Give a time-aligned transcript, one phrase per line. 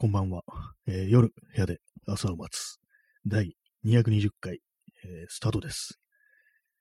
[0.00, 0.44] こんばんは。
[0.86, 2.78] えー夜、部屋で朝を待つ。
[3.26, 4.58] 第220回、
[5.04, 6.00] えースタートです。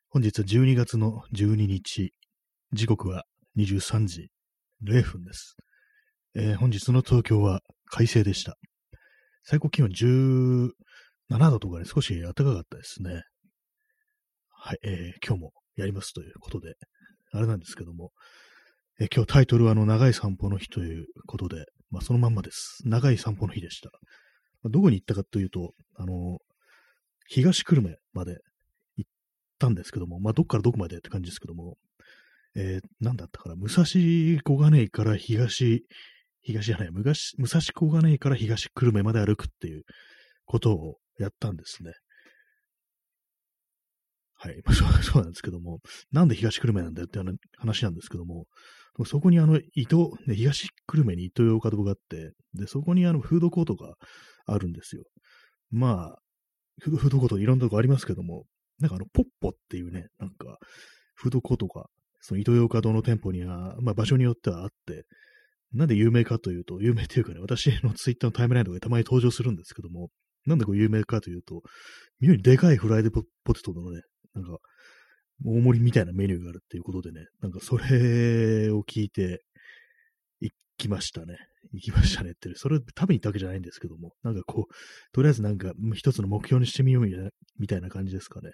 [0.08, 2.14] 本日は12月の12日。
[2.72, 3.26] 時刻は
[3.58, 4.30] 23時
[4.86, 5.58] 0分です。
[6.34, 8.56] えー本日の東京は快晴でした。
[9.44, 10.72] 最高気温17
[11.50, 13.24] 度とかで少し暖かかったですね。
[14.48, 16.76] はい、え今日もやりますということで、
[17.34, 18.14] あれなんですけども、
[19.02, 22.82] え今日タイトルはあの長い散歩の日ということで、まあそのまんまです。
[22.84, 23.92] 長い散歩の日でした。
[24.62, 26.40] まあどこに行ったかというと、あの
[27.26, 28.40] 東久留米まで
[28.98, 29.12] 行っ
[29.58, 31.78] たんですけども、まあどっからどこまでって感じですけども、
[32.56, 35.86] えー、なんだったかな、武蔵小金井から東、
[36.42, 37.16] 東じゃない、武蔵
[37.74, 39.84] 小金井から東久留米まで歩くっていう
[40.44, 41.94] ことをやったんですね。
[44.42, 44.62] はい。
[44.64, 45.80] まあ、 そうなんですけども、
[46.12, 47.20] なんで東久留米なんだよって
[47.58, 48.48] 話なんですけども、
[49.06, 53.96] そこにあの、伊東、ね、東久留米に伊東洋華堂があって、で、そこにあの、フードコートが
[54.46, 55.04] あるんですよ。
[55.72, 56.20] まあ、
[56.82, 58.46] フードコートいろんなとこありますけども、
[58.80, 60.58] なんかあの、ポッポっていうね、なんか、
[61.16, 61.88] フードコートが、
[62.22, 65.06] その伊東洋華堂の店舗には、まあ場所によってはあって、
[65.74, 70.10] なんで有名かというと、有名というかね、私のツイッターのタイムラインとかでたまに登場するんですけども、
[70.46, 71.62] なんでこう有名かというと、
[72.20, 74.02] 妙にでかいフライドポポテトのね、
[74.34, 74.58] なんか、
[75.46, 79.44] 大盛りみたいなメニューがあるっていうことでね、なんかそれを聞いて、
[80.42, 81.38] 行きましたね。
[81.74, 84.74] 行きましたねって、それ食べに行ったわけじゃないんですけども、なんかこう、
[85.12, 87.30] とりあえずなんか一つの目標にしてみようみたいな
[87.68, 88.52] たいな感じですかね。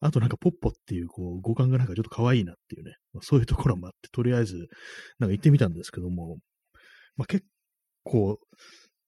[0.00, 4.66] あとなんかポッポっていうこう五感がなんかちょっと可愛いなっていうね、まあそういうところもあって、とりあえず
[5.18, 6.38] なんか行ってみたんですけども、
[7.16, 7.44] まあ結
[8.02, 8.38] 構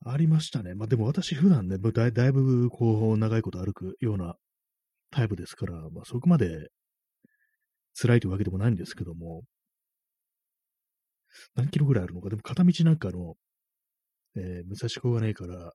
[0.04, 0.74] ありましたね。
[0.74, 4.36] まあでも私普段ね、だいだいぶこう長いこと歩くような
[5.10, 6.68] タイプですから、まあそこまで
[7.94, 9.42] 辛いというわけでもないんですけども、
[11.54, 12.28] 何キロぐらいあるのか。
[12.28, 13.34] でも片道なんかの、
[14.36, 15.72] えー武蔵小金井から、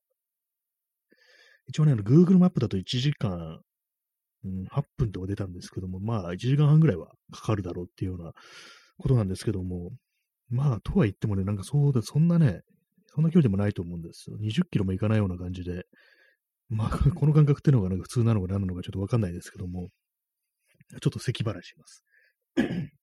[1.67, 3.61] 一応ね、あの Google マップだと1時間、
[4.43, 8.33] うん、8分とか出たんですけども、まあ1時間半ぐらいはかかるだろうっていうような
[8.97, 9.91] ことなんですけども、
[10.49, 12.61] まあとは言ってもね、なんかそうだ、そんなね、
[13.07, 14.37] そんな距離でもないと思うんですよ。
[14.39, 15.85] 20キロも行かないような感じで、
[16.71, 19.89] まあ この感覚っていうのがなんか普通なのか何なのかちょっとわかんないですけども、
[21.01, 22.03] ちょっと咳払いします。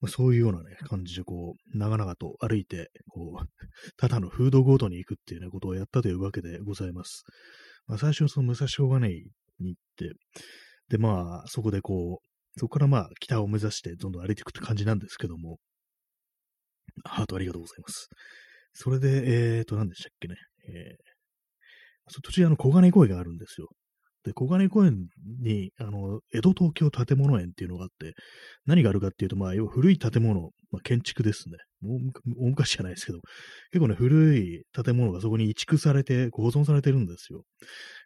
[0.00, 3.46] まあそういうようなね、感じでこう、長々と歩いて、こう、
[3.96, 7.24] ただのフードゴートに行くっていうね、ことをやったというわけでございます。
[7.86, 9.30] まあ最初その武蔵小金井
[9.60, 10.12] に行って、
[10.88, 15.58] でまあ、そこでこう、そこからまあ、北を目指してどんどん歩いていくって感じなんですけども、
[17.04, 18.08] ハートありがとうございます。
[18.74, 20.36] それで、えーと、何でしたっけね。
[20.68, 21.11] えー、
[22.22, 23.68] 途中あの、小金公園があるんですよ。
[24.24, 25.08] で、小金公園
[25.40, 28.14] に、あの、江戸東京建物園っていうのがあって、
[28.66, 31.58] 何があるかっていうと、まあ、要は古い建物、まあ、建築ですね。
[31.80, 33.18] もう大昔じゃないですけど、
[33.72, 37.42] 結構ね、古い建物がそこに移築されて、保存されてるんですよ。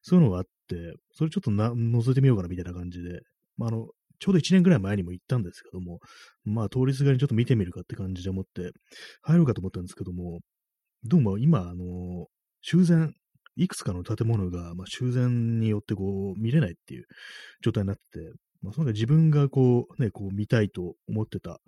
[0.02, 3.20] そういうのがあって、それちょっとな覗いてみようかなみたいな感じで、
[3.58, 6.00] まあ、あの、ちょうど1年ぐらい前にも行ったんですけども、
[6.44, 8.72] まあ、通りすがりにちょっと見てみるかって感じで思って、
[9.22, 10.40] 入ろうかと思ったんですけども、
[11.04, 12.26] どうも今、あの、
[12.62, 13.12] 修繕、
[13.56, 17.04] いくつかの建物が、まあ、修繕によってこう見れないっていう
[17.62, 21.58] 状態になってて、まあ、その自分がこうね、こう見たいと思ってた、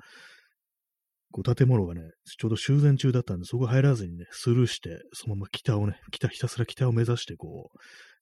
[1.30, 7.70] こう建物がね、ちょうど修繕中だったんで、そこ入らずにね、スルーして、そのまま北をね、北、ひたすら北を目指して、こ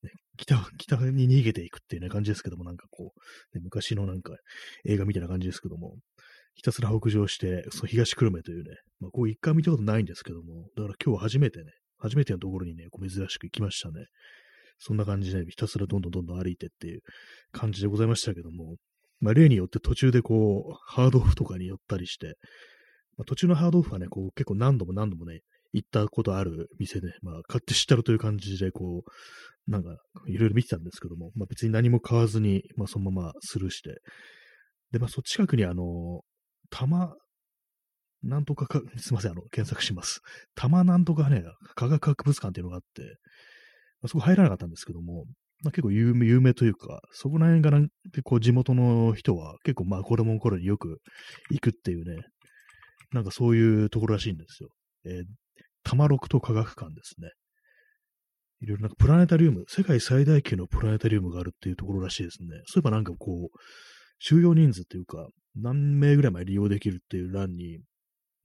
[0.03, 4.33] う、ね、北、北に逃げていくっていうね、感じですけども、なんかこう、ね、昔のなんか
[4.85, 5.95] 映画みたいな感じですけども、
[6.55, 14.07] ひたすら北上して、そう東久留米というね、まあ、こう一回見たことないんですけども、だから今日は初めてね、初めてのところにね、こう珍しく行きましたね。
[14.79, 17.01] そんな感じで、ね、ひたすらどんどんどんどん歩いてっていう
[17.53, 18.77] 感じでございましたけども、
[19.21, 22.37] まあ、例によって途中でこう、ハードオフとかに寄ったりして、
[23.17, 25.41] まあ、途中のハードオフはね、こう結構何度も何度もね、
[25.73, 29.97] 行ったことある店で、まあ、買って知ったるという感じで、こう、なんか、
[30.29, 33.97] いろいろ見てたんですけども、まあ、別に何も買わずに、まあ、そのままスルーして、
[34.93, 36.23] で、まあ、そっ近くにあの、
[36.71, 37.15] 玉、
[38.27, 40.21] なんとかか、すいません、あの、検索します。
[40.55, 41.45] 玉なんとかね、
[41.75, 43.03] 科学博物館っていうのがあって、
[44.03, 45.25] まあ、そこ入らなかったんですけども、
[45.63, 50.99] まあ、結構有名、有名というか、そこら辺がなんて、こう、地元の人は結構、まあ、子供の頃によく
[51.51, 52.23] 行くっていうね、
[53.13, 54.69] なんかそういうところらしいんですよ。
[55.05, 55.25] えー、
[55.85, 57.31] 玉六と科学館ですね。
[58.61, 62.49] いろいろなんかプラネタリウム、世界最大級のプラネタリウムがあるっていうところらしいですね。
[62.67, 63.59] そういえばなんかこう、
[64.19, 67.81] 収容人数っていうか、何名ぐらいまで利用できるっていう欄に、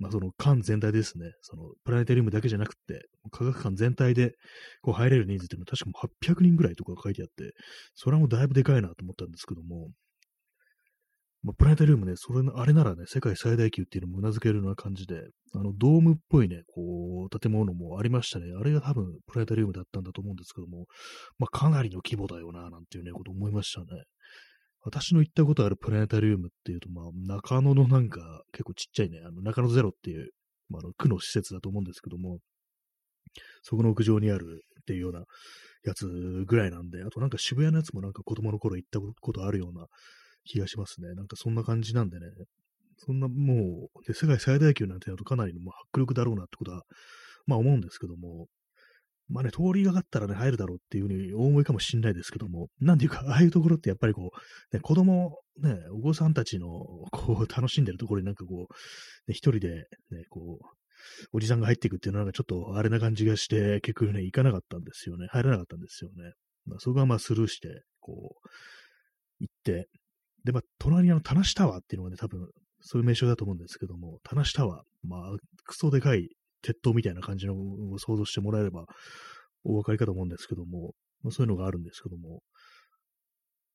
[0.02, 4.34] まあその館全体ですね、そのプラネタリウムだけじゃなくて、科学館全体で
[4.82, 7.54] こう入れる人数っていうのは確かも800人ぐらいとか書いてあって、
[7.94, 9.90] それはもうだいぶでかいなと思ったんですけども、
[11.44, 15.22] まあ、プラネタリウムね、それの、あれならね、世界最大級っていうのも頷けるような感じで、
[15.56, 18.46] あの、ドームっぽいね、こう、建物もありましたね。
[18.60, 20.86] あれが多分プラネタリウムだったんだと思うんですけども、
[21.40, 23.88] まあ、かなりの規模だよな、なんていうね、こと思いましたね。
[24.84, 30.32] 私の行ったことあるプラネタリウムっていうと、まあ、中野のなんか、結構ちっちゃいね、あの、中野ゼロっていう、
[30.70, 32.40] まあ、あの、区の施設だと思うんですけども、
[33.62, 35.24] そこの屋上にあるっていうような
[35.86, 36.08] やつ
[36.48, 39.86] ぐらいなんで、あとなんか渋谷のやつもなんか子供の頃行ったことあるような
[40.46, 41.14] 気がしますね。
[41.14, 42.26] なんかそんな感じなんでね、
[42.98, 46.84] そんなもう、世界最大級なんてなるとかなりのもう迫力だろうなってことは、
[47.46, 48.48] まあ思うんですけども、
[49.32, 56.68] まあね、通りがかったらね、入るだろうっていうふうに思いかもしんないですけども、なんていうか、 ああいうところってやっぱりこう、ね、子供、ね、お子さんたちの、
[57.12, 59.70] こう、楽しんでるところになんかこう、ね、一人で、
[60.12, 60.66] ね、こう、
[61.32, 65.28] おじさんが入っていくっていうのはなんかちょっとあれな感じがして、結局ね、行かなかったんですよね。
[65.30, 66.34] 入らなかったんですよね。
[66.66, 68.48] まあ、そこはまあスルーして、こう、
[69.40, 69.88] 行って、
[70.44, 72.48] で、まあ、隣にあの、田無タワーっていうのがね、多分、
[72.82, 76.30] そういう名称だと思うんですけども、田無タワー、まあ、クソでかい
[76.62, 78.86] 鉄塔みたいな感じのを想像してもらえれば
[79.64, 80.94] お分かりかと思うんですけども、
[81.24, 82.42] まあ、そういうのがあるんですけども、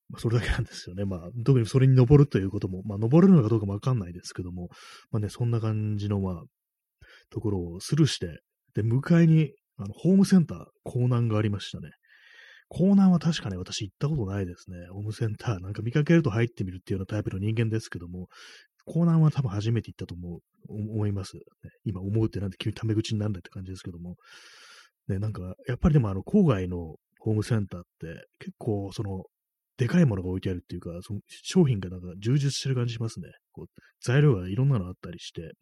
[0.08, 1.04] まあ、それだけなんですよね。
[1.04, 4.68] まあ、特にそれに登るということも、まあ、登れるのかどうかもわかんないですけども、
[5.10, 6.42] まあね、そんな感じの、まあ、
[7.30, 8.40] ところをスルーして、
[8.74, 11.90] で、向かいに、あの、ホームセンター、港南がありましたね。
[12.68, 14.76] 港南は確かね、私行ったことないですね。
[14.90, 18.28] ホームセンター、なんか見かけると入ってみるっていうようなタイプの人間ですけども、
[18.86, 21.36] 港南は多分初めて行ったと思う、思います。
[21.36, 21.42] ね、
[21.84, 24.16] 今思うってなんで急にタメ口になるんだって感じですけども。
[25.08, 29.24] ね、なんか、やっぱりでもあの、郊外のホームセンターって結構その、
[29.76, 33.28] でかいものが置いてあるっていうか、その商品がなんか充実してる感じしますね。
[33.52, 33.66] こう
[34.00, 35.52] 材料がいろんなのあったりして、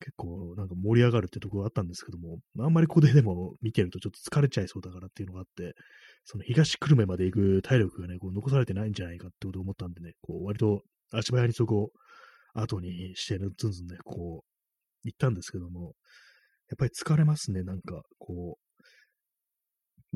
[0.00, 5.74] 結構なんか盛り上がるってとこがあったんですけども、あんまりここででも見てるとちょっと疲れちゃいそうだからっていうのがあって、
[6.24, 11.90] その東久留米まで行く体力がね、こう残されてないんじゃないかってことを思ったんでね、こう割と足早にそこを
[12.54, 14.48] 後にしてね、ずんずんね、こう
[15.04, 15.94] 行ったんですけども、
[16.70, 18.64] やっぱり疲れますね、なんかこう、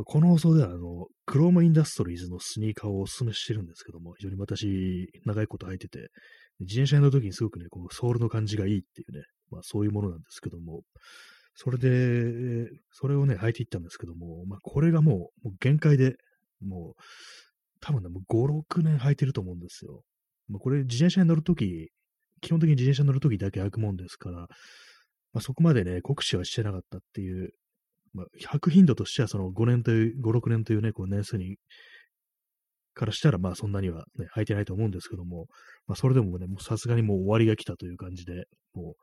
[0.05, 6.11] この放送では、あの、クロームインダストリーズのスニーカーをお勧めしてるんですけども、非常に私、長いこと履いてて、
[6.61, 10.83] 自転車の時にすごくね、こう、ソールの感じがいいっていうね、まあそういうものなんですけども、
[11.55, 16.15] それで、それをね、履いていったんですけども、まあこれがもう、もう限界で、
[16.65, 17.03] もう、
[17.81, 20.03] 多分ね、もう5、6年履いてると思うんですよ。
[20.49, 21.91] まあこれ自転車に乗るとき、
[22.41, 24.47] 基本的に自転車乗るときだけ履くもんですから、ま
[25.35, 27.51] あそこまでね、酷使はしてなかったっていう、
[28.15, 31.57] まあ履く頻度としてはその5年という、5、6年というね、こう年数に
[32.95, 35.47] からしたら、まあそんなにはね、履いてないと思うんですけども、
[35.87, 38.45] まあそれでもね、さすがにもう終わりが来たという感じで、
[38.75, 38.95] もう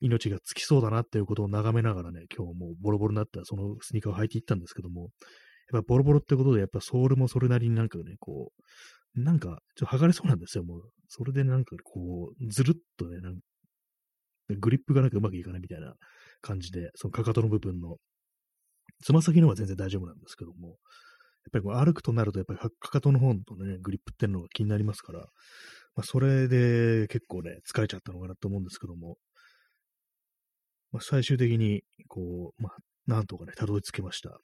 [0.00, 5.10] 命が尽きそうだなっていうことを眺めながらね、今日もうボロボロになったそのスニーカーを履いていったんですけども、
[5.72, 8.62] やっぱボロボロってことで、やっぱソールもそれなりになんかね、こう、
[9.14, 10.82] なんか、ちょっと剥がれそうなんですよ、もう。
[11.08, 13.40] それでなんかこう、ずるっとね、なんか
[14.58, 15.94] グリップがなんかうまくいかないみたいな
[16.40, 17.96] 感じで、そのかかとの部分の、
[19.02, 20.76] つま先の方は全然大丈夫なんですけども、やっ
[21.52, 29.16] ぱりこう歩くとなると、やっぱりかかとの方のね、グリップっていうのが気になりますから、まあ、それで結構ね、疲れちゃったのかなと思うんですけども、
[30.92, 34.40] まあ、最終的に、こう、まあ、なんとかね、たどり着けました。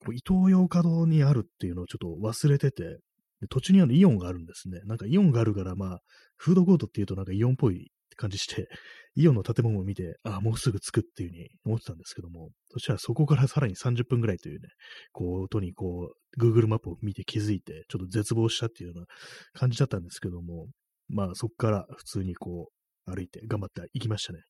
[0.00, 2.98] こう伊東洋華堂にあるっていうのをちょっと忘れてて、
[3.46, 4.80] 途中にあるイオンがあるんですね。
[4.84, 6.00] なんかイオンがあるから、まあ、
[6.36, 8.68] フードコートっていうとなんかイオンっぽい感じして、
[9.14, 14.68] イオンの建物を見て、ああ、もうすぐ着くっていうふうに思ってたんですけども、そしたらそこからさらに30分ぐらいというね、
[15.12, 19.06] こう、音にこう、Google マップを見て気づいて、ちょっと絶望したっていうような
[19.54, 20.68] 感じだったんですけども、
[21.08, 22.70] まあそこから普通にこ
[23.06, 24.40] う、歩いて頑張って行きましたね。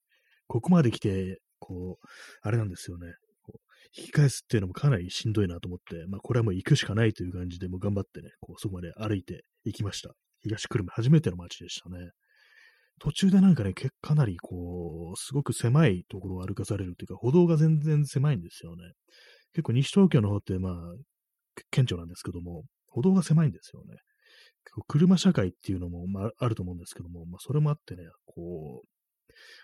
[0.49, 2.07] ここまで来て、こう、
[2.43, 3.15] あれなんですよね。
[3.97, 10.11] 引き返すっていうのもかなりしんどいなと思って、まあこれはもう行くしかないという感じで、もう頑張ってね、こうそこまで歩いて行きました。
[10.40, 12.11] 東久留米初めての街でしたね。
[13.00, 18.83] 途中でなんかね、かなりこう、すごく狭いところを歩かされるというか、歩道が全然狭いんですよね。
[19.52, 20.75] 結構西東京の方ってまあ、
[21.71, 23.97] 顕著なんですけども、歩道が狭いんですよね。
[24.64, 28.88] 結構車社会っていうのも、まあ、あると思うんですけども、まあ、それもあってね、こう、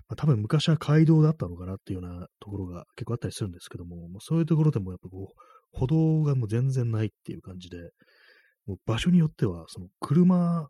[0.09, 7.79] まあ、多分昔は街道だったのかなっていうようなところが結構あったりするんですけども、まあ、そういうところでもやっぱこう、歩道がもう全然ないっていう感じで、
[8.67, 10.67] もう場所によっては、その車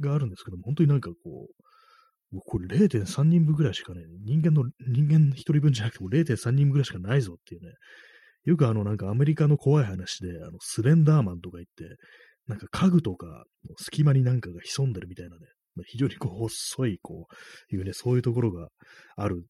[0.00, 7.72] があるんですけども、本当になんかこう、もうこれ0.3人分ぐらいしかね、人間の、人間一人分じゃなくても0.3人分ぐらいしかないぞっていうね。
[8.44, 11.96] よくあのなんかアメリカの怖い話で、あのスレンダーマンとか言って、
[12.46, 13.44] なんか家具とか
[13.78, 15.46] 隙間になんかが潜んでるみたいなね、
[15.86, 17.26] 非常にこう細い、こ
[17.70, 18.68] う、いうね、そういうところが
[19.16, 19.44] ある。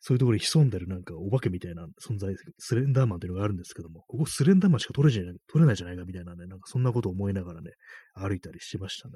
[0.00, 7.70] そういうところに潜んでるなんかお化けみたいな存在、スレンダーマンっていうのがあるんですけども、ここスレンダーマンしか取れじゃない取れないじゃないかみたいなね、なんかそんなことを思いながらね、
[8.12, 9.14] 歩いたりしましたね。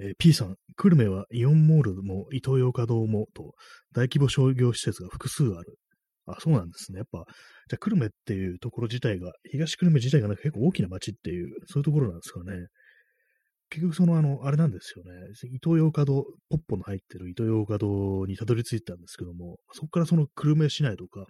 [0.00, 3.54] えー、P さん、久留米はイオンモールもイトーヨーカドーもと
[3.92, 5.78] 大規模商業施設が複数ある。
[6.26, 6.98] あ、そうなんですね。
[6.98, 7.24] やっぱ、
[7.68, 12.66] じゃ久留米っていうところ自体が、東久留米自体がなんか結構大きな街っていう、そういうところなんですかね。
[13.70, 15.10] 結局そのあの、あれなんですよね。
[15.50, 21.26] 伊東洋華堂、ポッポの入ってる伊東洋華堂にたどり着いたんですけども、そこからその久留米市内とか、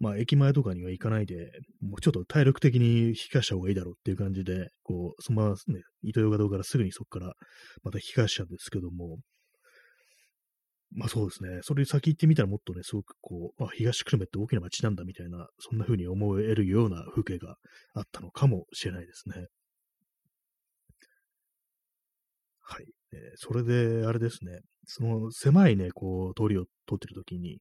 [0.00, 7.34] まあ駅前とかには行かないで、もうちょっと体力的に引き返した方がいいだろうっていう感じで、こう、そのままね、伊東洋華堂からすぐにそこから
[7.82, 9.18] また引き返しちゃうんですけども、
[10.90, 11.60] まあそうですね。
[11.62, 17.56] それ先行ってみたらもっとね、すごくこう、あ、東久留米って大きな街なんだみたいな、そんな風に思えるような風景が
[17.94, 19.46] あったのかもしれないですね。
[22.70, 22.84] はい。
[23.12, 24.60] えー、それで、あれですね。
[24.84, 27.60] その狭いね、こう、通りを通ってるときに、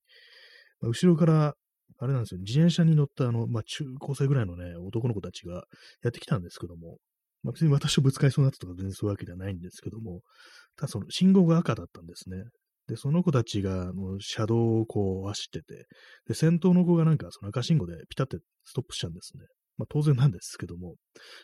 [0.81, 1.53] まあ、後ろから、
[1.99, 5.63] あれなんですよ、自転車に乗ったあの、まあ、中高生ぐらいのね、男の子たちが
[6.03, 6.97] やってきたんですけども、
[7.41, 10.21] まあ、別に私をぶつかりそうになったとか全然そういうわけではないんですけども、
[10.75, 12.43] ただその信号が赤だったんですね。
[12.87, 15.85] で、その子たちが、の車道をこう走ってて、
[16.27, 19.45] で、先頭の子がなんかその赤信号でピタってストップしたんですね。
[19.77, 20.95] まあ当然なんですけども、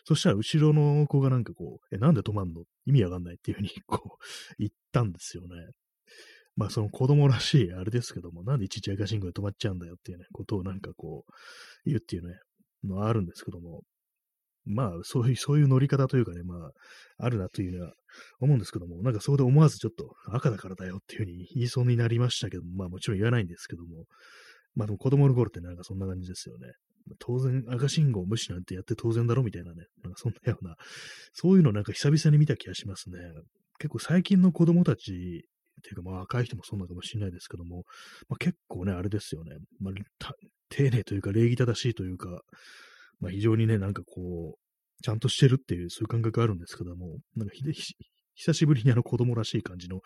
[0.04, 2.64] そしたら後ろの子がなんかこう、え、なんで止まんの？
[2.86, 5.48] 意味わかんないっていうふうに こう、言ったんですよね。
[6.56, 11.32] まあその子供らしいあれですけども、なんでいちいち赤信号で止まっちゃうんだよっていうね、ことをなんかこう、
[11.84, 12.34] 言うっていうね、
[12.84, 13.82] のはあるんですけども、
[14.66, 16.70] まあ、そういう、そういう乗り方というかね、まあ、
[17.18, 17.92] あるなというのは
[18.40, 24.06] 思うんですけども、なんかそこで思わずちょっと赤だからだよっていうふうに言いそうになりましたけども、まあもちろん言わないんですけども、
[24.74, 26.72] まあでも子供の頃ってなんかそんな感じですよね。
[27.18, 30.76] 当然赤信号無視なんてやって当然だろみたいなね、なんかそんなような、
[31.32, 33.18] そういうのなんか久々に見た気がしますね。
[33.78, 37.84] 結構最近の子供たちっていうか、まあ若い人もそうなのかもしれないですけども、
[38.28, 39.56] まあ結構ね、あれですよね。
[39.80, 40.32] まあ、
[40.70, 42.40] 丁寧というか礼儀正しいというか、
[43.20, 47.54] まあ、非常にね、なんかこう、ちゃんとしてるっていう、そういう感覚があるんですけども、なんか
[48.34, 50.00] 久しぶりにあの子供らしい感じの,、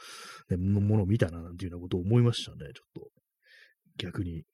[0.50, 3.11] ね、ものを見たな、なんていうようなことを思いましたね、ちょっと。
[3.99, 4.45] 逆に。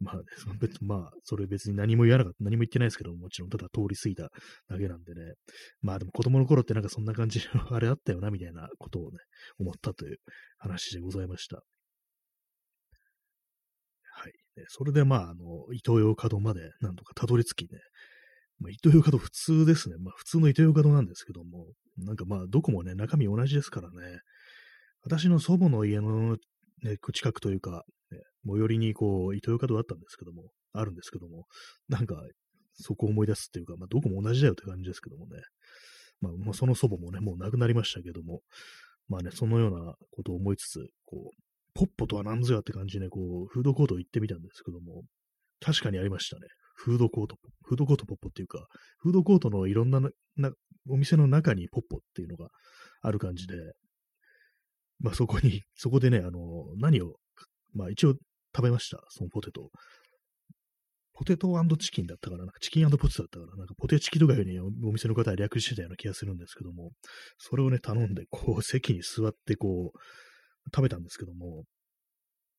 [0.00, 0.22] まあ、ね、
[0.80, 4.30] まあ、それ別に何も言わなかった、何も言ってないですけども、もちろんただ通り過ぎた
[4.68, 5.34] だけなんでね。
[5.80, 9.18] まあでも子供の頃ってなんかそんな感じの あれあったよな、みたいなことをね、
[9.58, 10.18] 思ったという
[10.58, 11.62] 話でございました。
[14.12, 14.32] はい
[14.66, 17.78] それでまあ、あの、伊東洋華堂までなんとかたどり着きね、
[18.58, 19.96] まあ、伊東洋華堂普通ですね。
[19.98, 24.20] まあ普通の伊東洋華堂なんですけども、なんかまあどこもね、中身同じですからね。
[25.02, 26.36] 私の祖母の家の、
[26.82, 31.46] ね、近くというか、ね、最寄りにこう、伊東洋華堂あったんですけども、あるんですけども、
[31.88, 32.16] なんか、
[32.74, 35.40] そこを思い出すっていうか、まあどこも同じだよって感じですけどもね。
[36.20, 38.40] まあ、まあ、その祖母もね、もう亡くなりましたけども、
[39.08, 41.42] まあね、そのようなことを思いつつ、こう、
[41.74, 45.02] ポッポとは何ぞやって感じで、ね、こう、フードコート行ってみたんですけども、
[45.60, 46.42] 確かにありましたね。
[46.74, 48.66] フードコート、フードコートポッポっていうか、
[48.98, 50.00] フードコートのいろんな
[50.88, 52.48] お店の中にポッポっていうのが
[53.02, 53.54] ある感じで、
[55.00, 57.16] まあそこに、そこでね、あの、何を、
[57.78, 58.14] まあ一応
[58.54, 59.70] 食べました、そのポテト。
[61.14, 66.92] ポテトチキンだったから、なんかチキンポテトだったから、なんかポテチキとかよりお店の方は略してたような気がするんですけども、
[67.38, 69.98] それをね、頼んで、こう、席に座って、こう、
[70.72, 71.64] 食べたんですけども、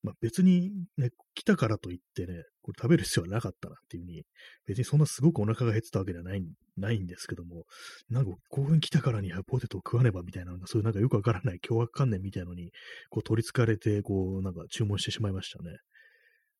[0.01, 4.23] まあ、別にね、来たからといってね、これ食べる必要はなかったなっていうふうに、
[4.65, 6.41] 別にそんなすごくお腹が減ってたわけではない
[6.77, 7.65] ないんですけども、
[8.09, 12.71] なんかここに来たからにはポテトを食わねばみたいな、そういうなんかよくわからない凶悪観念みたいのに、
[13.09, 15.71] こう取り憑かれて、こうなんか注文してしまいましたね。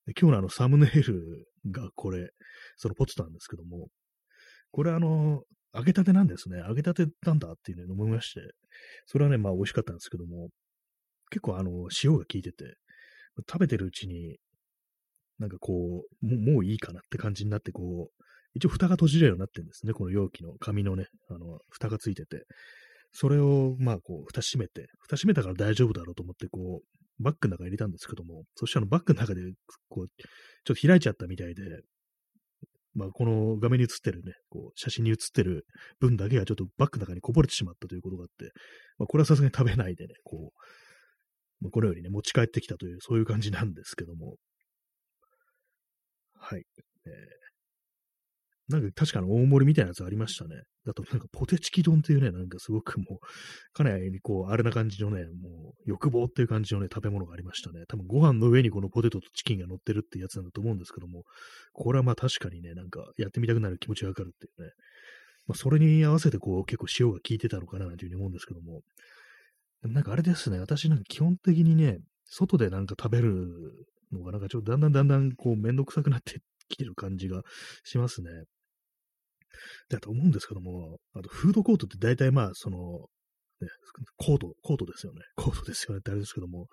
[0.06, 2.30] で今日のあのサムネイルがこれ、
[2.78, 3.88] そのポテトなんですけども、
[4.72, 5.44] これあの、
[5.74, 6.60] 揚げたてなんですね。
[6.68, 8.42] 揚げたてなんだっていうのを思いまして、
[9.06, 10.50] それはね、まあ美味しかったんですけども、
[11.30, 12.76] 結構あの、塩が効いてて、
[13.48, 14.38] 食べてるうちに、
[15.40, 19.94] なんかこう、もういいかなって感じになって、こう、一応蓋が閉じれるようになってるんですね。
[19.94, 22.46] この容器の紙のね、あの、蓋がついてて。
[23.12, 29.42] それを、まあ、こう、蓋閉めて、蓋閉めたから大丈夫だろうと思って、こう、バッグの中に入れたんですけども、そしたらバッグの中で、
[29.90, 31.64] こう、ちょっと開いちゃったみたいで、
[32.96, 35.66] まあ、この画面に映ってるね、こう、写真に写ってる
[36.00, 38.52] 分だけがちょっとバッグの中にこぼれてしまったということがあって、
[38.98, 40.62] まあ、これはさすがに食べないでね、こう、
[41.72, 44.36] このようにね、持ち帰ってきたという、そういう感じなんですけども。
[46.36, 46.64] はい。
[47.06, 50.64] えー、なんか確かに大盛りみたいなやつありましたね。
[50.86, 53.20] だとなんかポテチキ丼っていうね、なんかすごくもう、
[53.74, 57.84] かなりこう、あれな感じのね、もう、欲望っていう感じのね、食べ物がありましたね。
[57.88, 61.24] 多分ご飯の上にこのポテトとチキンが乗ってるってやつなんだと思うんですけども、
[61.74, 64.72] これはまあ確かにね、なんかやってみたくなる気持ちがわかるっていうね。
[65.48, 68.82] まあ、それに合わせてこう、結構塩が効いてたのかなというふうに思うんですけども、
[69.84, 73.48] なんかあれですね、私なんか基本的にね、外でなんか食べる
[74.12, 77.42] のがなんかちょっとだんだんだんだんこうめんどくさくなってきてる感じが
[77.84, 78.30] しますね。
[79.90, 82.78] だと思うんですけども、あとフードコートって大体まあその、
[83.62, 83.68] ね、
[84.18, 85.22] コート、コートですよね。
[85.36, 86.68] コートですよねってあれですけども、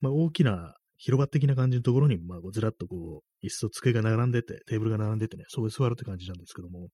[0.00, 6.88] まあ、大きな広場的な感じのところに、まあ、ずらっとこう、椅子と机が並んでて、テーブルが並んでてね、そこで座るって感じなんですけども、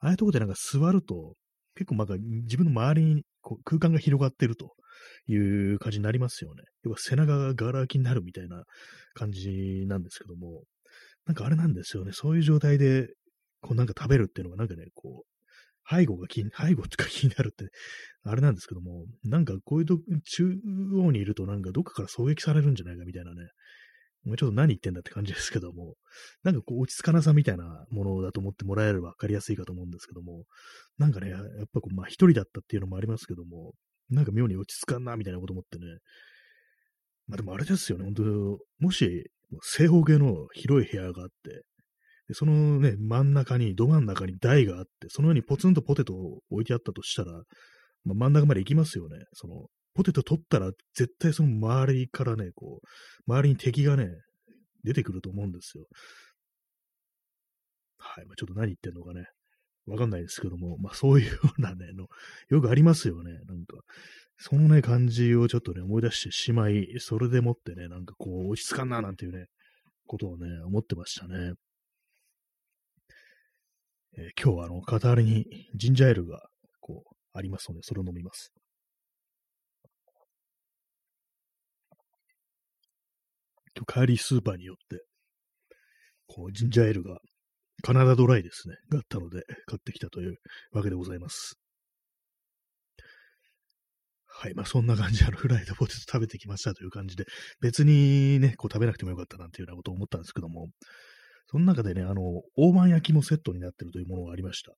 [0.00, 1.34] ああいうとこでなんか座ると、
[1.74, 4.74] 結構なんか自分の周りにこう空間が広がってると
[5.28, 6.64] いう感じになりますよね。
[6.84, 8.64] 要は背中がガラ空きになるみたいな
[9.14, 10.64] 感じなんですけども、
[11.26, 12.10] なんかあれなんですよね。
[12.12, 13.06] そういう状態で、
[13.60, 17.70] こうなんか食べるっていうのがなんかね、こう、背後が気に、背後とか気になるって、
[18.24, 20.56] あれなんですけども、なんかこういうと中
[20.96, 23.46] 央にいるとなんかどっかから狙撃されるんじゃないかみたいなね、
[24.26, 25.94] もうちょっと何言ってんだって感じですけども、
[26.42, 30.44] なんかこう落ち着かなさみたいなものだと思ってもらえれば分かりやすいかと思うんですけども、
[30.98, 31.40] なんかね、やっ
[31.72, 33.72] ぱこう、まあ一人だったっていうのもありますけども、
[34.10, 35.86] なんか妙に落ち着かんなみたいなこと思ってね、
[37.28, 39.30] まあでもあれですよね、本当もし
[39.62, 41.62] 正方形の広い部屋があって、
[42.28, 47.30] でそのね、真ん中に、ど真ん中に台があって、その上にポツンとポテトを置いてあったとしたら、
[48.04, 49.16] まあ、真ん中まで行きますよね。
[49.32, 49.66] その、
[49.96, 54.08] ポテト取ったら、絶対その周りからね、こう、周りに敵がね、
[54.84, 55.84] 出てくると思うんですよ。
[57.98, 58.26] はい。
[58.26, 59.24] まあ、ちょっと何言ってんのかね、
[59.86, 62.06] わかんないですけども、まあそういうようなね、の、
[62.48, 63.32] よくありますよね。
[63.46, 63.78] なんか、
[64.38, 69.46] そのね、感じをちょっとね、思い出してしまい、それでもってね、なんかこう、落ち着かんな、なんていうね、
[70.06, 71.52] ことをね、思ってましたね。
[74.18, 76.42] えー、今日はあの、カタールにジンジャーエールが、
[76.80, 78.52] こう、ありますので、それを飲みます。
[83.58, 85.04] 今日帰りスーパーによって、
[86.26, 87.18] こう、ジンジャーエールが、
[87.82, 90.36] カナダドライですね、があったので、買ってきたという
[90.72, 91.58] わけでございます。
[94.38, 94.54] はい。
[94.54, 97.24] まあ、そんな感じで、あの、フライドポテト食べてきましたという感じで、
[97.60, 100.68] 別にね、こう食べなくてもよかったなんていうようなことを思ったんですけども、
[101.50, 102.22] その中でね、あの、
[102.56, 104.72] 大判焼きもセットになってるというものがありました。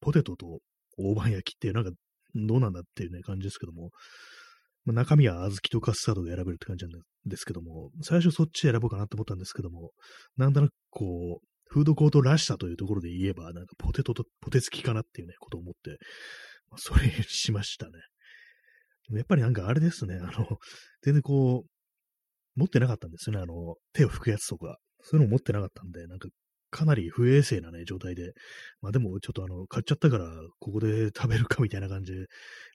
[0.00, 0.60] ポテトと
[0.96, 1.90] 大判焼きってなんか
[2.34, 3.90] どうなんだっていうね、感じですけども、
[4.84, 9.90] まあ、中身は小豆とカスタードが選べるって感じなんですけども、最初そっち選ぼうかなと思ったんですけども、
[10.36, 15.98] なんとなくこう、フードコートらしさというところで言えば、なんかポテトとポテ付きかなっていうね、ことを思って、
[16.70, 17.92] まあ、それ しましたね。
[19.12, 20.58] やっぱりなんかあれですね、あの、
[21.02, 24.78] 全然こう、持ってなかったんですよね、あの、手を拭くやつとか。
[25.02, 26.28] そういうの持ってなかったんで、なんか
[26.70, 28.32] かなり不衛生なね、状態で。
[28.80, 30.30] まあでも、ちょっとあの、買っちゃったから、
[30.60, 32.26] ここで食べるかみたいな感じで、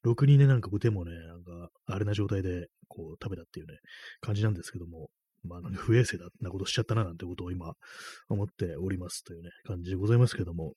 [0.03, 3.79] ろくにね、なんか手もね、なんか、あれな状態で、こう、食べたっていうね、
[4.21, 5.09] 感じなんですけども、
[5.43, 7.73] まあ、不衛生だなことしちゃったな、なんてことを今、
[8.29, 10.73] 思っておりますというね、感じでございますけども。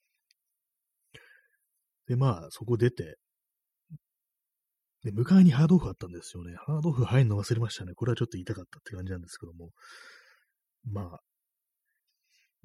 [2.07, 3.18] で、まあ、そこ出て、
[5.04, 6.54] で、迎えにハードオフあったんですよね。
[6.57, 7.94] ハードオフ入るの忘れましたね。
[7.94, 9.70] これはちょっと言いたかったって感じなんですけども。
[10.90, 11.20] まあ、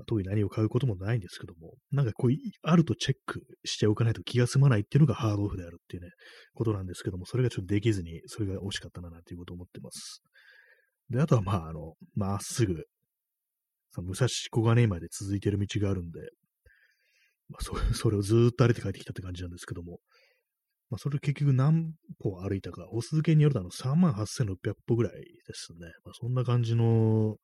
[0.07, 2.31] 特に何を買うこともないんですけども、なんかこう、
[2.63, 6.09] あるとチェックしておかないと気が済まないっていうのがハードオフであるっていうね、
[6.53, 10.23] ことなんですけども、それがちょっとできずに、それが惜しかったな、なんていうことを思ってます。
[11.09, 12.85] で、あとはまあ、あの、まっすぐ、
[13.91, 16.19] その武蔵小金井まで続いてる道があるんで、
[17.49, 19.99] まあ、そ それをずっと歩いて帰ってきたって感じなんですけども、
[20.89, 25.21] まあ、それ結局何歩歩いたか、歩数計によるとあの38,600歩ぐらいで
[25.53, 25.91] すね。
[26.03, 27.37] まあ、そんな感じの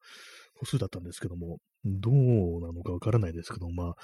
[0.60, 2.14] 歩数だったんですけども、どう
[2.62, 3.96] なのかわからないですけど、まあ、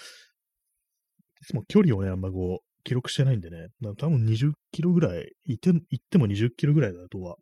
[1.42, 7.36] いつも距離をね、あんまこう、記録してないんでね、多分20キロぐらい、行って行っても20キロぐらいだとは、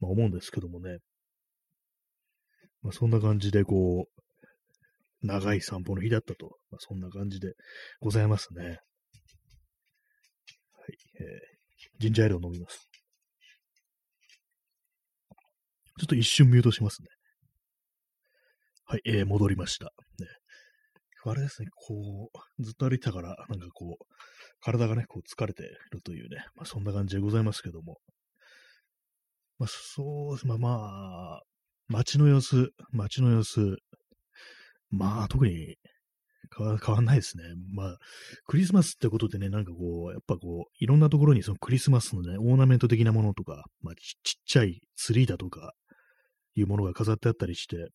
[0.00, 0.98] まあ、思うんですけどもね。
[2.82, 7.52] まあ、そんな感じで、こう、長い散歩の日だったと、まあ、そんな感じで
[8.00, 8.62] ございますね。
[8.64, 8.76] はい、
[11.20, 12.88] えー、ジンジャーエールを飲みます。
[15.98, 17.08] ちょっと一瞬ミュートしますね。
[18.90, 19.84] はい、えー、戻りました。
[20.18, 20.26] ね。
[21.26, 24.04] あれですね、こう、ずっと歩いたから、なんかこう、
[24.62, 27.98] 体がね、こう疲れているというね、まあそんな感じでございますけども。
[29.58, 30.68] まあそうです、まあま
[31.36, 31.42] あ、
[31.88, 33.76] 街の様子、街の様子、
[34.88, 35.76] まあ特に
[36.56, 37.44] 変わ変わんないですね。
[37.74, 37.96] まあ、
[38.46, 45.74] クリスマスってことでね、なんかこう、やっぱこう、いろんなところにそのクリスマスのね、オーナメント的なものとか、まあちっちゃいツリーだとか、
[46.54, 47.90] いうものが飾ってあったりして、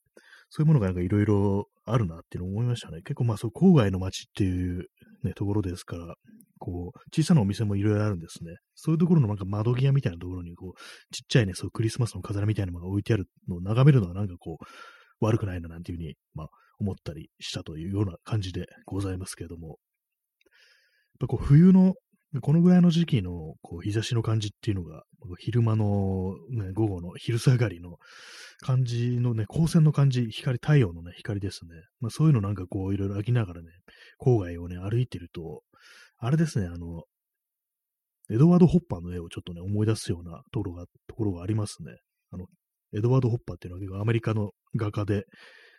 [0.56, 3.02] そういうものがなんかいろいろあるなっていうのを思いましたね。
[3.02, 4.86] 結構まあそう、郊外の街っていう
[5.24, 6.13] ね、ところですから、
[6.60, 8.58] こう、小さなお店もいろいろあるんですね。
[8.76, 10.80] そういうところのなんか窓際みたいなところに、こう、
[11.12, 16.48] ちっちゃいね、そうクリスマスの飾りみたいなものが置いてあるのを眺めるのはなんかこう、悪くないななんていうふうに、まあ、
[16.80, 19.70] 思ったりしたというような感じでございますけれども。
[19.70, 19.78] やっ
[21.22, 21.96] ぱこう、冬の
[22.41, 25.04] このぐらいの時期のこう日差しの感じっていうのが、
[25.39, 27.98] 昼間の、ね、午後の昼下がりの
[28.62, 31.76] 感じのね、光線の感じ、光、太陽のね、光ですね。
[32.00, 33.69] まあそういうのなんかこういろいろ飽きながらね、
[34.19, 35.62] 郊外をね、歩いてると、
[36.17, 37.04] あれですね、あの、
[38.32, 41.98] エドワード・ホッパーの絵をちょっとね、思い出すようなところが、ところがありますね。
[42.32, 42.46] あの、
[42.96, 45.26] エドワード・ホッパーっていうのは結構アメリカの画家で、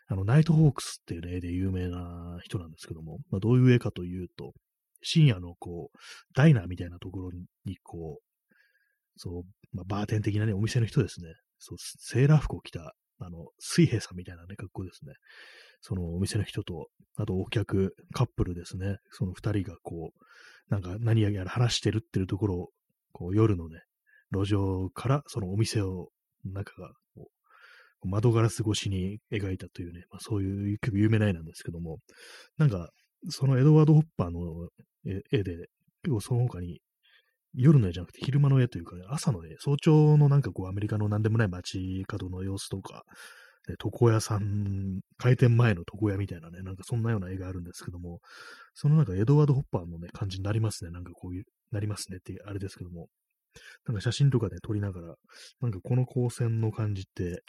[0.08, 4.52] あの、ナイトホークスっていう、ね、絵で有名な人なんですけども、まあ、どういう絵かというと、
[5.04, 5.98] 深夜のこう、
[6.34, 7.30] ダイナーみたいなところ
[7.64, 8.24] に、こう、
[9.16, 11.28] そう、まあ、バーテン的なね、お店の人ですね。
[11.58, 15.12] そう、セーラー服を着た、あの、水平さんみたいなね、格好ですね。
[15.80, 18.96] そのお店の人と、あとお客、カップルですね。
[19.10, 20.24] その二人がこう、
[20.70, 22.68] なんか何やら話してるっていうところを、
[23.12, 23.82] こう夜のね、
[24.32, 26.08] 路上からそのお店を、
[26.44, 27.30] 中がこ
[28.02, 31.98] う窓ガラス越しに描いたというね、まあ、そういう結構有名な絵なんですけども、
[32.58, 32.90] なんか、
[33.30, 34.68] そのエドワード・ホッパーの
[35.04, 35.68] 絵で、
[36.02, 36.80] 結構その他に
[37.54, 43.04] 夜の絵じゃなくて昼間の絵というか、朝の絵、早朝のなんかこうアメリカの何でもない街角の様子とか、
[43.68, 48.20] ね、床屋さん、開店前の床屋みたいなね、なんかそんなような絵があるんですけども、
[48.74, 50.90] そのなんかエドワード・ホッパーのね、感じになりますね。
[50.90, 53.08] なんかこういう、なりますねってあれですけども、
[53.86, 55.14] なんか写真とかで、撮りながら、
[55.60, 57.42] なんかこの光線の感じって、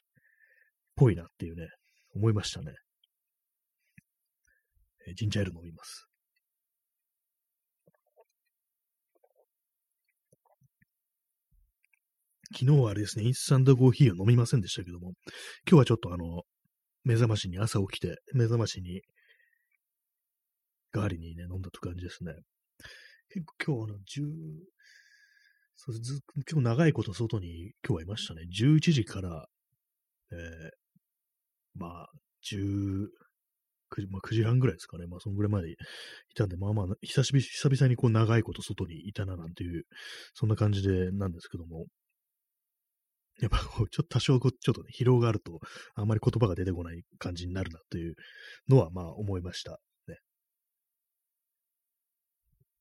[0.96, 1.68] ぽいなっていうね、
[2.16, 2.74] 思いましたね。
[5.08, 6.08] えジンジャーエール飲みます。
[12.58, 15.12] 昨日はあれですね、インスタントコーヒーを飲みませんでしたけども、
[15.70, 16.44] 今日はちょっとあの、
[17.04, 19.02] 目覚ましに朝起きて、目覚ましに、
[20.94, 22.32] 代わりにね、飲んだという感じですね。
[23.28, 24.32] 結構今日あの、10、
[25.76, 28.44] そうず今日長いこと外に今日はいましたね。
[28.58, 29.46] 11時から、
[30.32, 30.38] えー、
[31.76, 32.10] まあ、
[32.50, 33.08] 10、
[33.92, 35.08] 9時、まあ、9時半ぐらいですかね。
[35.08, 35.76] まあ、そのぐらいまでい
[36.38, 39.84] たんで、まあまあ、久々にこう長いこと外にいたななんていう、
[40.34, 41.88] そんな感じでなんですけども、
[43.42, 45.60] やっぱこう、ちょっと多少こう、ちょっとね、疲労があると、
[45.96, 48.16] あんまり言葉が出てこない感じになるなという
[48.70, 50.20] のは、まあ思いましたね。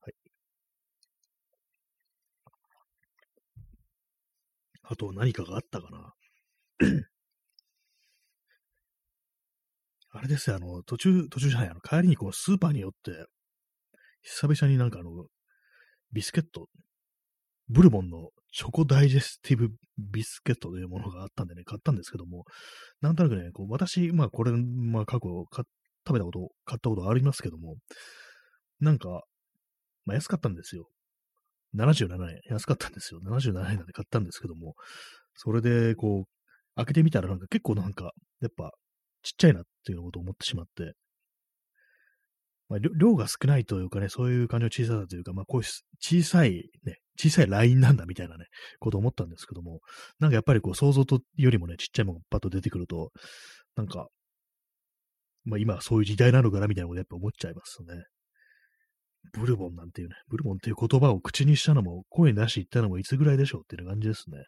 [0.00, 0.14] はい。
[4.82, 6.14] あと何かがあったかな。
[10.10, 13.26] あれですよ、あの、途中、途中じゃない、あの、帰りにこう、スーパーに寄って、
[14.22, 15.26] 久々になんかあの、
[16.12, 16.68] ビスケット、
[17.68, 22.44] ブルボンのチョコダイジェスティブビスケットというものがあったんでね、買ったんですけども、
[23.00, 25.66] なんとなくね、こう私、まあこれ、まあ過去食
[26.12, 27.74] べたこと、買ったことありますけども、
[28.78, 29.24] なんか、
[30.04, 30.88] まあ安かったんですよ。
[31.74, 32.40] 77円。
[32.48, 33.20] 安かったんですよ。
[33.24, 34.74] 77円なんで買ったんですけども、
[35.34, 36.24] それで、こう、
[36.76, 38.70] 開けてみたらなんか結構なんか、やっぱ、
[39.22, 40.92] ちっちゃいなっていうことを思ってしまって、
[42.68, 45.66] まあ、量が少ないというかね、そういう感じの小ささというか、まあ、こういう
[45.98, 48.46] 小さいね、小さいラインなんだみたいなね、
[48.81, 49.81] こと思ったんですけども、
[50.18, 53.11] なんかやっぱりこう想像とよりもね、ちっちゃいものがパッと出てくると、
[53.77, 54.09] なんか、
[55.44, 58.05] まあ今はそういう時代なのかなみたいなことやっぱ思っちゃいますね。
[59.33, 64.38] ブルボンなんていうね、ブルボンっていう言葉を口にしたのも、声なし言ったのもいつぐらいでしょうっていう感じですね。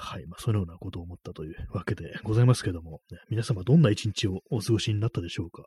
[0.00, 0.26] はい。
[0.26, 5.64] まあ、そのようなことを思ったというわけでございますけども、ね、皆様どんな一日をお過ごしになったでしょうか。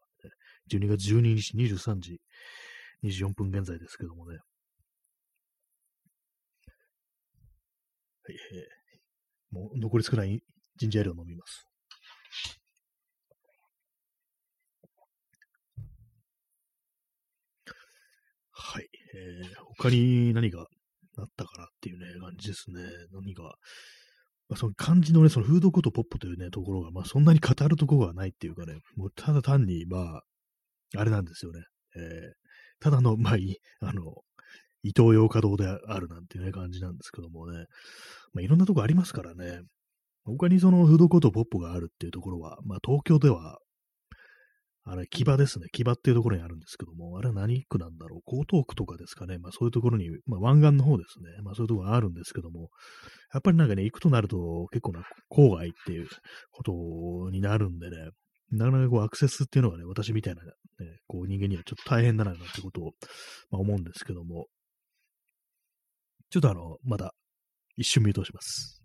[0.72, 2.22] 12月12日23時
[3.04, 4.38] 24分現在ですけどもね。
[8.21, 10.42] はい、えー、もう残り少ない
[10.78, 11.68] ジンジャーエールを飲みます。
[18.52, 18.88] はい。
[19.16, 20.62] えー、他に何が
[21.18, 22.82] あったかなっていうね、感じですね。
[23.12, 23.44] 何が。
[23.44, 30.24] まあ、その漢字のね、そのフードコートポップというね、ところが、まあそんなに語るところがないっていうかね、もうただ単に、まあ、
[30.98, 31.62] あれなんですよね。
[31.96, 32.04] えー、
[32.80, 34.04] ただの、まあいい、あの、
[34.84, 37.66] 伊東洋華堂であるなんていうね、感じなんですけどもね。
[38.34, 39.62] まあ、いろんなとこありますからね。
[40.24, 43.60] 他にそのフードコートポップがあるっていうところは、まあ東京では、
[44.84, 45.68] あれ、木場ですね。
[45.72, 48.36] 木場っていうところにあるんですけども、あれは何区なんだろう？
[48.42, 49.38] 江東区とかですかね。
[49.38, 51.42] まあそういうところに、まあ湾岸の方ですね。
[51.44, 52.70] まあそういうところがあるんですけども、
[53.34, 56.08] やっぱりなんかね、行くとなると結構な郊外っていう
[56.52, 56.72] こと
[57.30, 58.10] になるんでね、
[58.52, 60.52] なかなかこうアクセスっていうのがね、私みたいな、ね、
[61.08, 62.92] こう人間にはちょっと大変だななんてことを、
[63.52, 64.48] まあ、思うんですけども、
[66.32, 67.14] ちょっとあの、まだ
[67.76, 68.82] 一瞬見通します。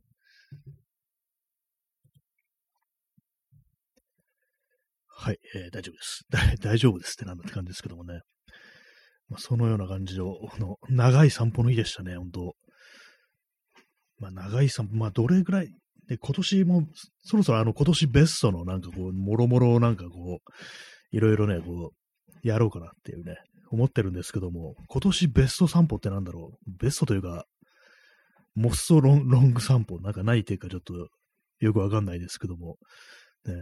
[5.06, 6.26] はい、えー、大丈夫です。
[6.60, 8.20] 大丈夫ですってなんだって感じですけどもね。
[9.28, 12.56] まあ、そのような感じの、の長い散歩の日でしたね、本当
[14.18, 15.70] まあ、長い散歩、まあ、どれぐらい、
[16.08, 16.88] で、今年も、
[17.22, 23.36] そろそろあの、今年ベストのなんかこう、もろもろなんかこう、いろいろね、こう、やろうかなっていうね、
[23.70, 26.70] 思ってるんですけども、今年ベスト散歩ってなんだろう？
[26.80, 27.44] ベストというか、
[28.54, 30.00] モストロンロング散歩？
[30.00, 31.08] なんかないっていうかちょっと
[31.60, 32.76] よくわかんないですけども、
[33.44, 33.54] ね、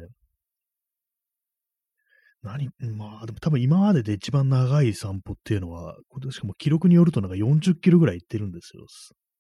[2.42, 2.68] 何？
[2.96, 5.96] まあ、でも多分今までで一番長い散歩っていうのは、
[6.30, 8.84] しかも記録によるとなんか40キロぐらい行ってるんですよ。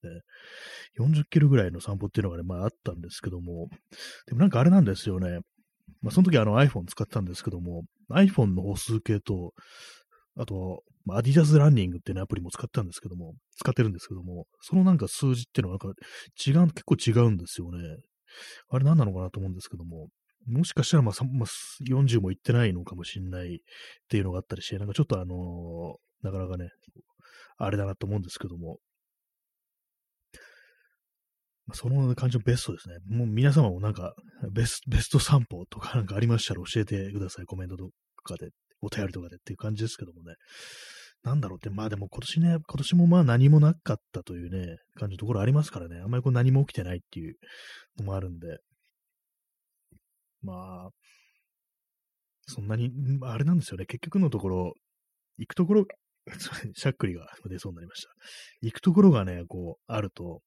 [0.04, 0.20] ね、
[0.98, 3.68] 40キロぐらいの散歩っていうのがね、まああったんですけども、
[4.26, 5.40] でもなんかあれなんですよね。
[6.00, 9.52] まあその時あの iPhone 使ったんですけども、iPhone の歩数計と、
[10.36, 16.00] あと、まあ、アディダスランニングっていう、アプリも使ったんですけども、使ってるんですけども、そのなんか数字っていうのはなんか
[16.44, 17.78] 違う、結構違うんですよね。
[18.68, 20.08] あれ何なのかなと思うんですけども、
[20.46, 21.48] もしかしたらまあ、まあ、
[21.88, 23.58] 40もいってないのかもしれないっ
[24.08, 26.68] ていうのがあったりして、なんかちょっとあのー、なかなかね、
[27.56, 28.78] あれだなと思うんですけども、
[31.72, 32.96] その感じのベストですね。
[33.08, 34.14] もう皆様もなんか
[34.52, 37.46] ベス、ベスト散歩とかなんかありましたら教えてください。
[37.46, 37.88] コメントと
[38.22, 40.34] かで、お便りとかでっていう感じですけどもね。
[41.22, 46.00] なんだろうって、まあでも今年ね、今年もまあ何もなかったというね、感じのところありますからね。
[46.00, 47.36] あんまりこう何も起きてないっていう
[47.98, 48.58] のもあるんで。
[50.42, 50.90] まあ、
[52.46, 52.90] そんなに、
[53.22, 53.86] あれなんですよね。
[53.86, 54.74] 結局のところ、
[55.38, 55.86] 行くところ、
[56.74, 58.10] しゃっくりが出そうになりました。
[58.60, 60.42] 行くところがね、こう、あると、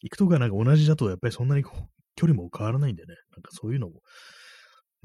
[0.00, 4.00] 行くとこがなんか同じだと、やっぱりそんなにこう距離も変わらないんでね、なんかそういうのも、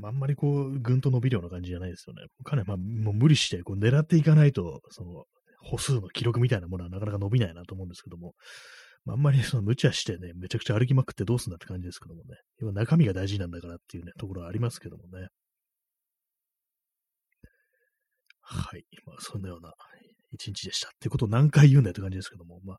[0.04, 2.24] あんまりこう、ぐんと伸びるような感じじゃないですよね。
[2.44, 5.24] かなり、まあ、もう無理して、こう、狙っていかないと、その、
[5.62, 8.34] 歩数の記録みたいなものはなかなか伸びないなと思うんですけども、
[9.08, 15.28] あ、んまりその無茶してね、めちゃくちゃ歩きまくってどうすんだって感じですけどもね、要は中身が大事なんだからっていうね、ところはありますけどもね。
[18.42, 18.86] はい。
[19.06, 19.74] まあ、そんなような
[20.36, 22.78] 一日でしたってことを何回言うんだよって感じですけども、まあ、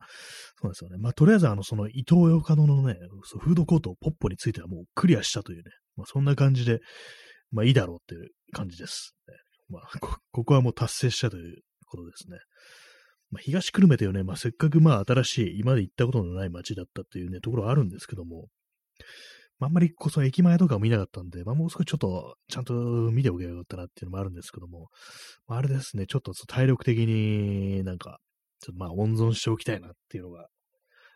[0.60, 0.96] そうですよね。
[0.98, 2.96] まあ、とりあえず、あの、その、伊藤洋華堂のね、
[3.40, 6.80] フードコート、ポッポについてはもうクリアしたというね、まあ、そんな感じで、
[7.50, 9.14] まあ、いいだろうっていう感じです。
[9.28, 9.34] ね、
[9.68, 12.38] まあこ、ここはもう達成したということですね。
[13.30, 18.48] まあ、東久留米というね、まあ、せっかくまあ、新しい、今まで行ったことのない街だったっていうね、ところはあるんですけども、
[19.60, 24.88] あんまりこそ駅前とかを見なかったんで、まあ、もう少しちょっとちゃんと見ておけばよかったなっていうのもあるんですけども、
[25.46, 28.18] まあ、あれですね、ちょっと体力的になんか、
[28.60, 30.48] ちょっとまあ温存しておきたいなっていうのが、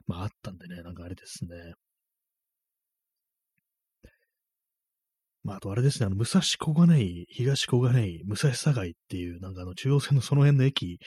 [0.07, 1.75] まああったんでね、なんかあれですね。
[5.43, 10.99] まあ、あとあれですね、あの、武蔵小金井、東小金井、武蔵境っていう、なんかあの、中央線のその辺の駅、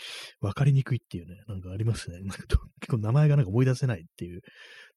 [0.42, 2.20] わかりにくいっていうね、なんかありますね。
[2.22, 2.58] なんか結
[2.90, 4.42] 構名前がなんか思い出せないっていう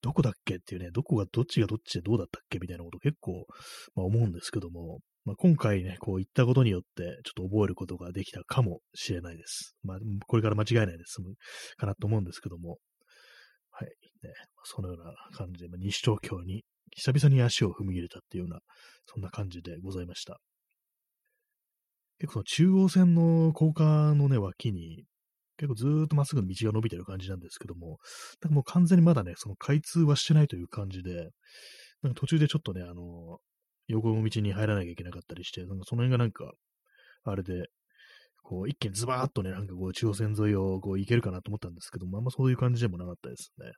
[0.03, 3.47] どこだっけっていうね、どこがどっちがどっちでどうだったっけみたいなこと結構、
[3.95, 9.75] まあ、思うんですけども、まあ、今回ね、こう言ったことによって、ちょっと覚えることができたかもしれないです。
[9.83, 11.35] まあ、これから間違いないで済む
[11.77, 12.79] かなと思うんですけども、
[13.71, 13.89] はい。
[14.23, 14.33] ね、
[14.65, 18.61] そのような感じで、まあ、西東京に久々に足を踏み入れたっていうような、
[19.07, 20.41] そんな感じでございました。
[22.19, 25.05] 結構中央線の高架のね、脇に、
[25.59, 27.99] 結構ずーっとまっすぐの道が伸びてる感じなんですけども、
[28.43, 31.31] なんかもう完全にまだね、その開通はしてないという感じで、
[32.03, 33.39] なんか途中でちょっとね、あの、
[33.89, 36.53] 横の道に入らなきゃいけなかったりして、なんかその辺がなんか、
[37.25, 37.67] あれで、
[38.43, 43.73] こう、一気にズバーっとね、なんかこう、中央線沿いをこう、行けるかなと思ったんですけども、あんまそういう感じでもなかったですね。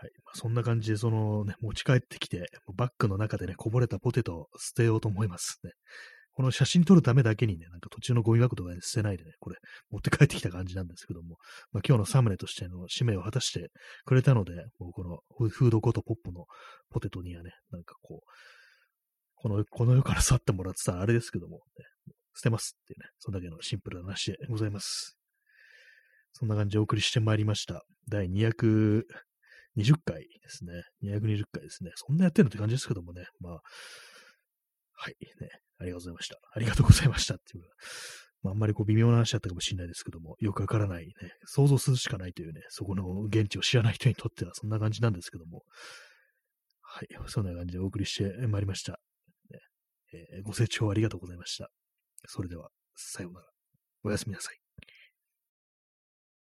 [0.00, 0.10] はい。
[0.24, 5.72] まあ、そんな感じで、そのね、持ち帰ってきて、バッグの中でね、こぼれたポテトを捨てようと思いますね。
[6.34, 9.56] この写真撮るためだけにね、なんか途中のゴミ箱とかで捨てないでね、これ
[9.90, 11.36] 持って帰ってきた感じなんですけども、
[11.72, 13.72] まあ、今日のサムネとしての使命を果たして
[14.04, 16.44] くれたので、もうこのフードコートポップの
[16.90, 18.30] ポテトにはね、なんかこう、
[19.34, 21.84] この、この世から去ってもらってたあれですけども、ね、
[22.36, 25.18] 捨てますっていうね、そんだけのシンプルな話でございます。
[26.34, 27.82] そんな感じでお送りしてまいりました。
[28.08, 29.02] 第200
[29.76, 30.82] 20回ですね。
[31.02, 31.90] 220回ですね。
[31.94, 33.26] そんなやってるのって感じですけどもね。
[33.40, 33.52] まあ、
[34.94, 35.48] はい、ね。
[35.80, 36.38] ありがとうございました。
[36.52, 37.64] ありがとうございましたっていう。
[38.42, 41.12] まあ、あんまりこう微妙な話だったかもしれないですけども、よくわからないね、
[41.44, 45.62] 想像するしかないというね、そこの現地を知らない人にとってはそんな感じなんですけども、
[46.82, 48.92] はい、そんな感じでお送りしてまいりました。
[49.50, 49.60] ね
[50.12, 51.68] えー、ご清聴ありがとうございました。
[52.26, 53.46] それでは、さようなら。
[54.04, 54.67] おやすみなさい。